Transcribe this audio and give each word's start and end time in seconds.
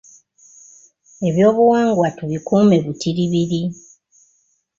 Ebyobuwangwa 1.27 2.07
tubikuume 2.17 2.77
butiribiri. 2.85 3.61